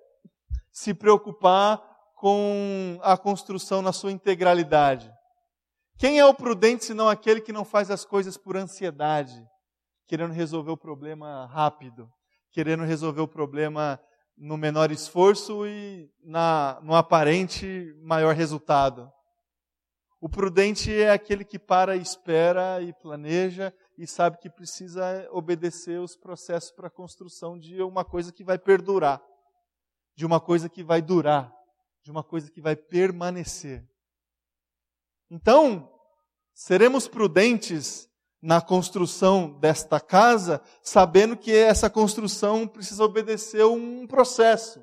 [0.73, 1.81] se preocupar
[2.16, 5.12] com a construção na sua integralidade?
[6.00, 9.46] Quem é o prudente senão aquele que não faz as coisas por ansiedade,
[10.08, 12.10] querendo resolver o problema rápido,
[12.50, 14.00] querendo resolver o problema
[14.34, 19.12] no menor esforço e na, no aparente maior resultado?
[20.18, 26.16] O prudente é aquele que para, espera e planeja e sabe que precisa obedecer os
[26.16, 29.22] processos para a construção de uma coisa que vai perdurar,
[30.16, 31.52] de uma coisa que vai durar,
[32.02, 33.86] de uma coisa que vai permanecer.
[35.31, 35.88] Então,
[36.53, 38.11] seremos prudentes
[38.43, 44.83] na construção desta casa, sabendo que essa construção precisa obedecer um processo,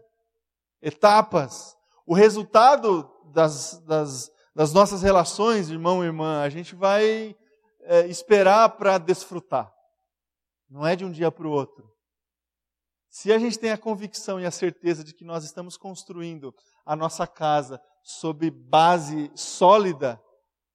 [0.82, 1.76] etapas.
[2.06, 7.36] O resultado das, das, das nossas relações, irmão e irmã, a gente vai
[7.82, 9.74] é, esperar para desfrutar.
[10.70, 11.92] Não é de um dia para o outro.
[13.10, 16.54] Se a gente tem a convicção e a certeza de que nós estamos construindo
[16.86, 20.22] a nossa casa sob base sólida,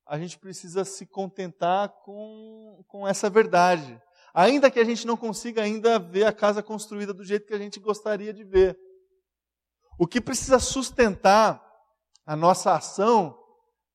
[0.07, 4.01] a gente precisa se contentar com, com essa verdade.
[4.35, 7.59] Ainda que a gente não consiga ainda ver a casa construída do jeito que a
[7.59, 8.79] gente gostaria de ver.
[9.99, 11.62] O que precisa sustentar
[12.25, 13.38] a nossa ação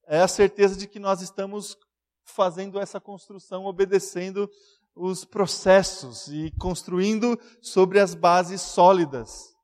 [0.07, 1.77] é a certeza de que nós estamos
[2.23, 4.49] fazendo essa construção, obedecendo
[4.95, 9.55] os processos e construindo sobre as bases sólidas.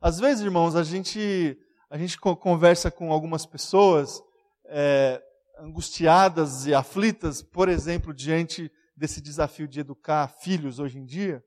[0.00, 1.58] Às vezes, irmãos, a gente,
[1.90, 4.22] a gente conversa com algumas pessoas
[4.66, 5.22] é,
[5.58, 11.42] angustiadas e aflitas, por exemplo, diante desse desafio de educar filhos hoje em dia,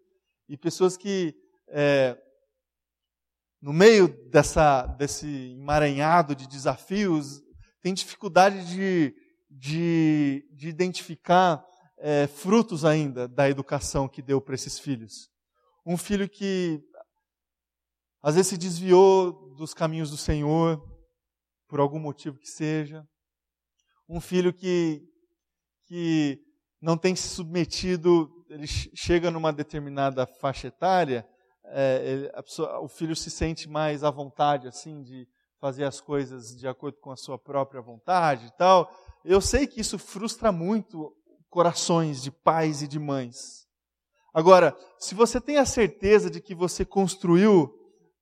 [0.49, 1.35] e pessoas que,
[1.69, 2.17] é,
[3.61, 7.41] no meio dessa, desse emaranhado de desafios,
[7.81, 9.15] têm dificuldade de
[9.49, 11.65] de, de identificar
[11.97, 15.29] é, frutos ainda da educação que deu para esses filhos.
[15.85, 16.81] Um filho que
[18.21, 20.81] às vezes se desviou dos caminhos do Senhor,
[21.67, 23.07] por algum motivo que seja.
[24.07, 25.03] Um filho que,
[25.85, 26.39] que
[26.81, 31.27] não tem se submetido, ele chega numa determinada faixa etária,
[31.65, 35.27] é, ele, pessoa, o filho se sente mais à vontade, assim, de
[35.59, 38.89] fazer as coisas de acordo com a sua própria vontade e tal.
[39.25, 41.13] Eu sei que isso frustra muito
[41.49, 43.67] corações de pais e de mães.
[44.33, 47.73] Agora, se você tem a certeza de que você construiu,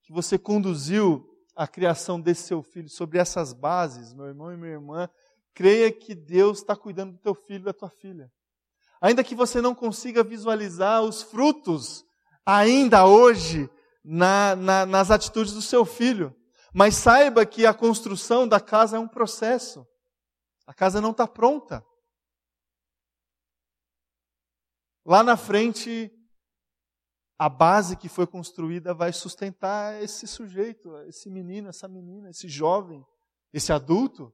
[0.03, 4.71] que você conduziu a criação desse seu filho sobre essas bases, meu irmão e minha
[4.71, 5.09] irmã,
[5.55, 8.29] creia que Deus está cuidando do teu filho e da tua filha.
[9.01, 12.05] Ainda que você não consiga visualizar os frutos
[12.45, 13.69] ainda hoje
[14.03, 16.35] na, na, nas atitudes do seu filho,
[16.73, 19.87] mas saiba que a construção da casa é um processo.
[20.67, 21.83] A casa não está pronta.
[25.05, 26.11] Lá na frente,
[27.37, 33.05] a base que foi construída vai sustentar esse sujeito, esse menino, essa menina, esse jovem,
[33.53, 34.33] esse adulto.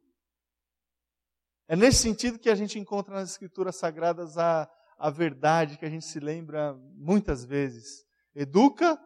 [1.71, 5.89] É nesse sentido que a gente encontra nas Escrituras Sagradas a, a verdade que a
[5.89, 8.05] gente se lembra muitas vezes.
[8.35, 9.01] Educa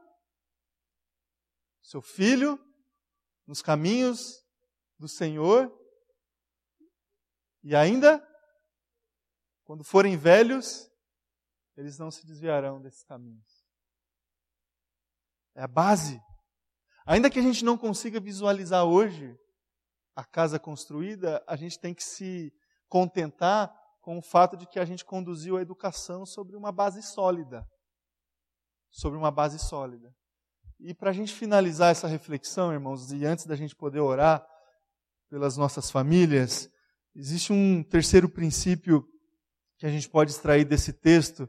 [1.83, 2.59] seu filho
[3.45, 4.43] nos caminhos
[4.97, 5.71] do Senhor
[7.63, 8.27] e ainda,
[9.63, 10.89] quando forem velhos,
[11.77, 13.63] eles não se desviarão desses caminhos.
[15.53, 16.19] É a base.
[17.05, 19.39] Ainda que a gente não consiga visualizar hoje
[20.15, 22.53] a casa construída, a gente tem que se
[22.87, 27.65] contentar com o fato de que a gente conduziu a educação sobre uma base sólida.
[28.89, 30.13] Sobre uma base sólida.
[30.79, 34.45] E para a gente finalizar essa reflexão, irmãos, e antes da gente poder orar
[35.29, 36.69] pelas nossas famílias,
[37.17, 39.07] Existe um terceiro princípio
[39.77, 41.47] que a gente pode extrair desse texto,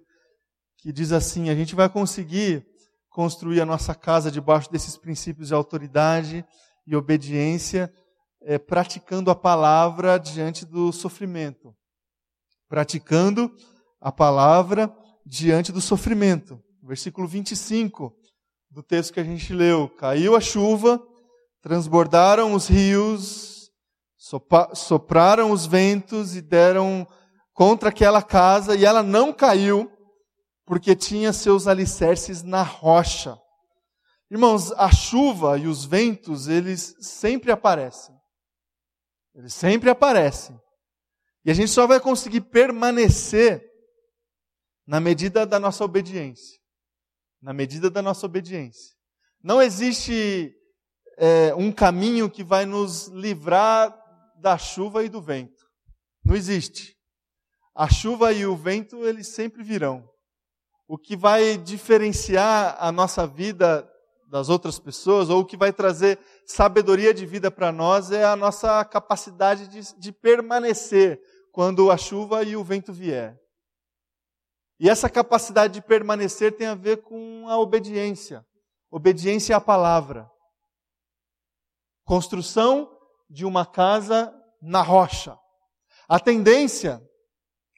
[0.78, 2.64] que diz assim: a gente vai conseguir
[3.10, 6.46] construir a nossa casa debaixo desses princípios de autoridade
[6.86, 7.92] e obediência,
[8.46, 11.74] é, praticando a palavra diante do sofrimento.
[12.68, 13.52] Praticando
[14.00, 14.94] a palavra
[15.26, 16.62] diante do sofrimento.
[16.80, 18.14] Versículo 25
[18.70, 21.02] do texto que a gente leu: Caiu a chuva,
[21.60, 23.68] transbordaram os rios,
[24.74, 27.04] sopraram os ventos e deram
[27.52, 29.90] contra aquela casa, e ela não caiu,
[30.64, 33.36] porque tinha seus alicerces na rocha.
[34.30, 38.15] Irmãos, a chuva e os ventos, eles sempre aparecem.
[39.36, 40.58] Eles sempre aparecem.
[41.44, 43.62] E a gente só vai conseguir permanecer
[44.86, 46.58] na medida da nossa obediência.
[47.42, 48.96] Na medida da nossa obediência.
[49.42, 50.52] Não existe
[51.18, 53.94] é, um caminho que vai nos livrar
[54.40, 55.66] da chuva e do vento.
[56.24, 56.96] Não existe.
[57.74, 60.08] A chuva e o vento, eles sempre virão.
[60.88, 63.86] O que vai diferenciar a nossa vida
[64.26, 68.36] das outras pessoas, ou o que vai trazer sabedoria de vida para nós, é a
[68.36, 71.20] nossa capacidade de, de permanecer
[71.52, 73.38] quando a chuva e o vento vier.
[74.78, 78.44] E essa capacidade de permanecer tem a ver com a obediência.
[78.90, 80.30] Obediência à palavra.
[82.04, 82.90] Construção
[83.28, 85.38] de uma casa na rocha.
[86.08, 87.02] A tendência,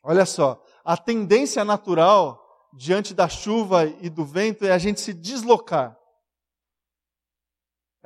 [0.05, 2.45] olha só, a tendência natural
[2.75, 5.98] diante da chuva e do vento é a gente se deslocar.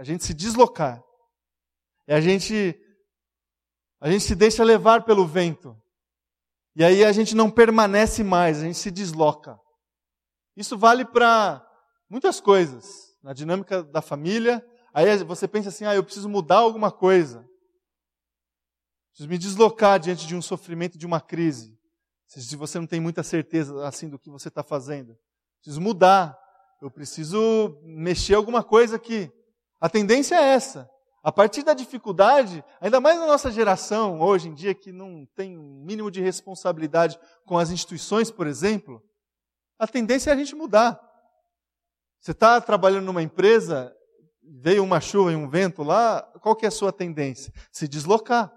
[0.03, 1.01] A gente se deslocar.
[2.09, 2.77] A gente
[4.01, 5.81] a gente se deixa levar pelo vento.
[6.75, 9.57] E aí a gente não permanece mais, a gente se desloca.
[10.57, 11.65] Isso vale para
[12.11, 12.85] muitas coisas.
[13.23, 14.61] Na dinâmica da família,
[14.93, 17.47] aí você pensa assim: ah, eu preciso mudar alguma coisa.
[19.11, 21.79] Preciso me deslocar diante de um sofrimento, de uma crise.
[22.27, 25.17] Se você não tem muita certeza assim do que você está fazendo,
[25.61, 26.37] preciso mudar.
[26.81, 29.31] Eu preciso mexer alguma coisa aqui.
[29.83, 30.89] A tendência é essa.
[31.25, 35.59] A partir da dificuldade, ainda mais na nossa geração, hoje em dia, que não tem
[35.59, 39.03] um mínimo de responsabilidade com as instituições, por exemplo,
[39.77, 41.01] a tendência é a gente mudar.
[42.21, 43.93] Você está trabalhando numa empresa,
[44.41, 47.53] veio uma chuva e um vento lá, qual que é a sua tendência?
[47.73, 48.57] Se deslocar.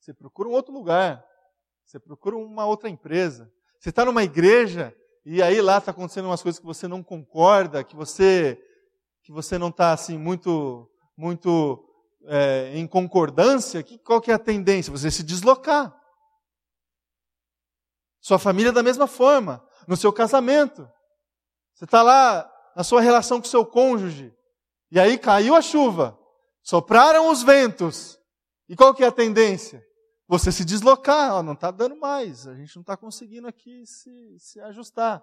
[0.00, 1.24] Você procura um outro lugar.
[1.84, 3.48] Você procura uma outra empresa.
[3.78, 4.92] Você está numa igreja
[5.24, 8.60] e aí lá está acontecendo umas coisas que você não concorda, que você
[9.28, 11.84] que você não está assim muito muito
[12.24, 14.90] é, em concordância, que, qual que é a tendência?
[14.90, 15.94] Você se deslocar.
[18.22, 20.88] Sua família da mesma forma, no seu casamento.
[21.74, 24.34] Você está lá na sua relação com seu cônjuge,
[24.90, 26.18] e aí caiu a chuva,
[26.62, 28.18] sopraram os ventos.
[28.66, 29.84] E qual que é a tendência?
[30.26, 34.38] Você se deslocar, ó, não está dando mais, a gente não está conseguindo aqui se,
[34.38, 35.22] se ajustar.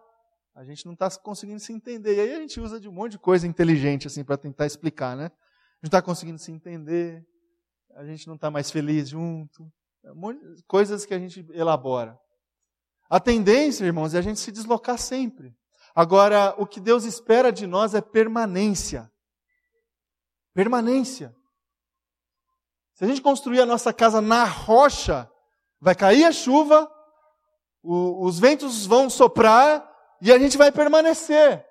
[0.56, 2.16] A gente não está conseguindo se entender.
[2.16, 5.16] E aí a gente usa de um monte de coisa inteligente assim para tentar explicar,
[5.16, 5.30] né?
[5.86, 7.24] não está conseguindo se entender,
[7.96, 9.72] a gente não está mais feliz junto,
[10.04, 10.10] é
[10.68, 12.18] coisas que a gente elabora.
[13.08, 15.56] A tendência, irmãos, é a gente se deslocar sempre.
[15.94, 19.12] Agora, o que Deus espera de nós é permanência.
[20.56, 21.36] Permanência.
[22.96, 25.30] Se a gente construir a nossa casa na rocha,
[25.80, 26.92] vai cair a chuva,
[27.84, 29.88] o, os ventos vão soprar
[30.22, 31.66] e a gente vai permanecer.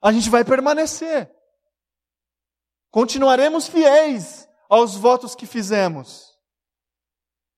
[0.00, 1.32] A gente vai permanecer.
[2.90, 6.32] Continuaremos fiéis aos votos que fizemos.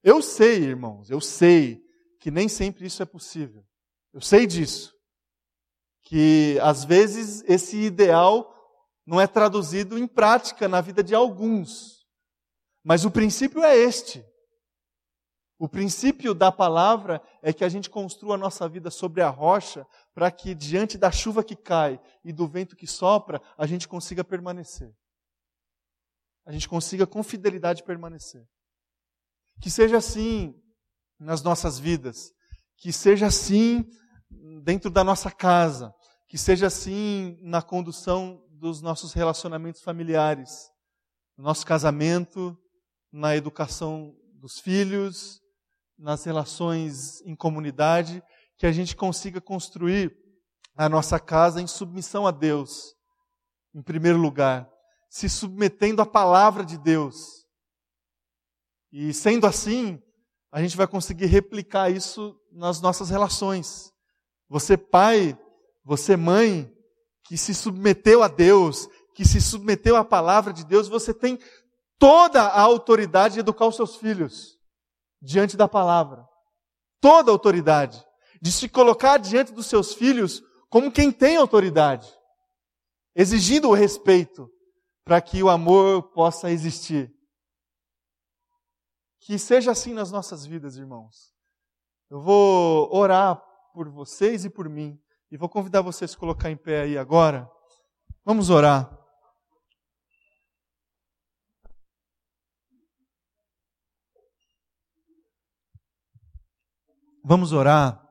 [0.03, 1.83] Eu sei, irmãos, eu sei
[2.21, 3.65] que nem sempre isso é possível.
[4.13, 4.95] Eu sei disso.
[6.03, 8.55] Que às vezes esse ideal
[9.07, 12.07] não é traduzido em prática na vida de alguns.
[12.83, 14.25] Mas o princípio é este.
[15.65, 19.87] O princípio da palavra é que a gente construa a nossa vida sobre a rocha,
[20.13, 24.23] para que diante da chuva que cai e do vento que sopra, a gente consiga
[24.23, 24.95] permanecer.
[26.45, 28.47] A gente consiga com fidelidade permanecer.
[29.63, 30.55] Que seja assim
[31.19, 32.31] nas nossas vidas,
[32.77, 33.87] que seja assim
[34.63, 35.95] dentro da nossa casa,
[36.29, 40.51] que seja assim na condução dos nossos relacionamentos familiares,
[41.39, 42.55] no nosso casamento,
[43.11, 45.43] na educação dos filhos,
[46.05, 48.23] nas relações em comunidade,
[48.59, 50.15] que a gente consiga construir
[50.77, 52.95] a nossa casa em submissão a Deus,
[53.75, 54.69] em primeiro lugar,
[55.09, 57.47] se submetendo à palavra de Deus.
[58.93, 59.99] E sendo assim,
[60.53, 63.91] a gente vai conseguir replicar isso nas nossas relações.
[64.51, 65.39] Você, pai,
[65.83, 66.71] você, mãe,
[67.25, 71.39] que se submeteu a Deus, que se submeteu à palavra de Deus, você tem
[71.99, 74.55] toda a autoridade de educar os seus filhos
[75.25, 76.29] diante da palavra.
[77.01, 78.05] Toda autoridade.
[78.41, 82.13] De se colocar diante dos seus filhos como quem tem autoridade.
[83.17, 84.51] Exigindo o respeito,
[85.05, 87.11] para que o amor possa existir.
[89.21, 91.33] Que seja assim nas nossas vidas, irmãos.
[92.11, 95.01] Eu vou orar por vocês e por mim.
[95.31, 97.49] E vou convidar vocês a se colocar em pé aí agora.
[98.25, 99.04] Vamos orar.
[107.27, 108.07] Vamos orar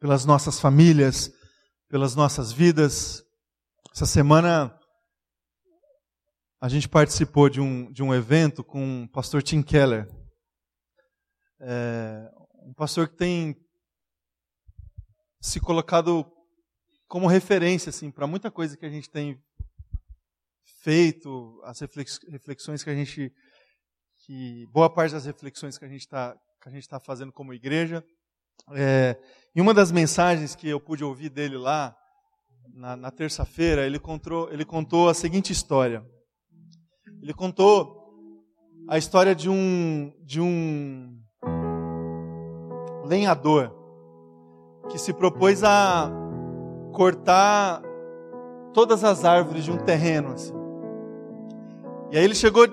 [0.00, 1.30] pelas nossas famílias,
[1.88, 3.22] pelas nossas vidas.
[3.94, 4.76] Essa semana
[6.60, 10.08] a gente participou de um, de um evento com o pastor Tim Keller.
[11.60, 12.28] É,
[12.64, 13.54] um pastor que tem
[15.40, 16.28] se colocado
[17.06, 19.40] como referência assim, para muita coisa que a gente tem
[20.82, 23.32] feito, as reflexões que a gente.
[24.26, 26.36] Que, boa parte das reflexões que a gente está
[26.88, 28.04] tá fazendo como igreja.
[28.72, 29.16] É,
[29.54, 31.96] em uma das mensagens que eu pude ouvir dele lá,
[32.74, 36.04] na, na terça-feira, ele contou, ele contou a seguinte história.
[37.20, 37.98] Ele contou
[38.88, 41.18] a história de um, de um
[43.04, 43.74] lenhador
[44.88, 46.10] que se propôs a
[46.92, 47.82] cortar
[48.72, 50.32] todas as árvores de um terreno.
[50.32, 50.54] Assim.
[52.12, 52.66] E aí ele chegou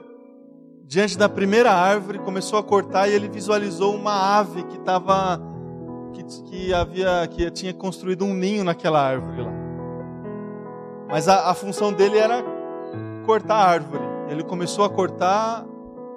[0.86, 5.42] diante da primeira árvore, começou a cortar e ele visualizou uma ave que estava
[6.16, 9.52] que, que havia que tinha construído um ninho naquela árvore lá.
[11.10, 12.44] Mas a, a função dele era
[13.26, 14.04] cortar a árvore.
[14.30, 15.66] Ele começou a cortar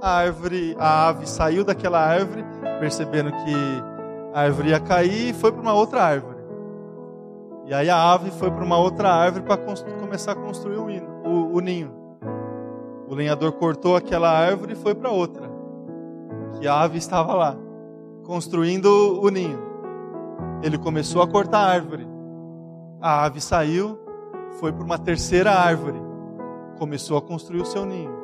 [0.00, 2.44] a árvore, a ave saiu daquela árvore,
[2.78, 3.54] percebendo que
[4.32, 6.38] a árvore ia cair e foi para uma outra árvore.
[7.66, 10.86] E aí a ave foi para uma outra árvore para começar a construir o,
[11.28, 11.92] o, o ninho.
[13.06, 15.48] O lenhador cortou aquela árvore e foi para outra.
[16.58, 17.56] Que a ave estava lá,
[18.24, 19.67] construindo o ninho.
[20.62, 22.06] Ele começou a cortar a árvore.
[23.00, 23.98] A ave saiu,
[24.58, 26.00] foi para uma terceira árvore.
[26.78, 28.16] Começou a construir o seu ninho.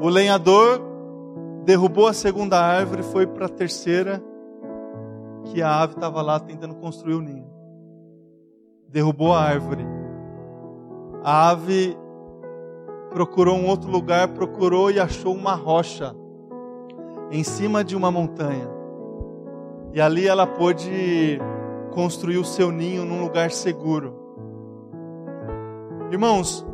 [0.00, 0.80] O lenhador
[1.64, 4.22] derrubou a segunda árvore, foi para a terceira,
[5.44, 7.56] que a ave estava lá tentando construir o ninho
[8.96, 9.84] derrubou a árvore.
[11.22, 11.96] A ave
[13.10, 16.14] procurou um outro lugar, procurou e achou uma rocha
[17.30, 18.75] em cima de uma montanha.
[19.96, 21.40] E ali ela pôde
[21.92, 24.14] construir o seu ninho num lugar seguro.
[26.10, 26.66] Irmãos,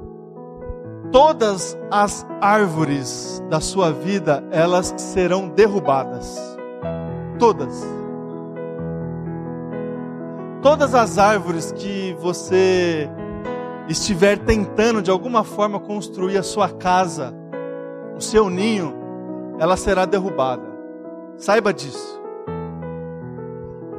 [1.13, 6.37] todas as árvores da sua vida, elas serão derrubadas.
[7.39, 7.81] Todas.
[10.61, 13.09] Todas as árvores que você
[13.89, 17.33] estiver tentando de alguma forma construir a sua casa,
[18.17, 18.93] o seu ninho,
[19.61, 20.67] ela será derrubada.
[21.37, 22.21] Saiba disso.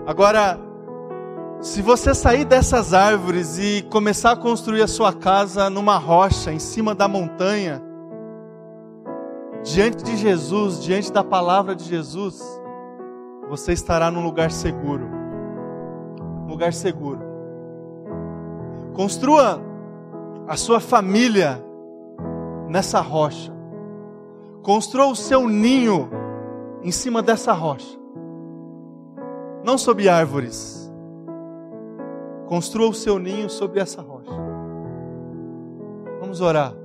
[0.06, 0.60] Agora,
[1.62, 6.60] se você sair dessas árvores e começar a construir a sua casa numa rocha, em
[6.60, 7.82] cima da montanha,
[9.64, 12.42] diante de Jesus, diante da palavra de Jesus,
[13.50, 15.24] você estará num lugar seguro
[16.54, 17.20] lugar seguro.
[18.94, 19.60] Construa
[20.48, 21.64] a sua família
[22.70, 23.52] nessa rocha.
[24.62, 26.10] Construa o seu ninho
[26.84, 28.00] em cima dessa rocha.
[29.64, 30.92] Não sob árvores.
[32.48, 34.32] Construa o seu ninho sobre essa rocha.
[36.20, 36.83] Vamos orar.